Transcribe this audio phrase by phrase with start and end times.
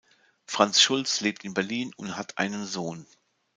[0.45, 3.05] Franz Schulz lebt in Berlin und hat einen Sohn.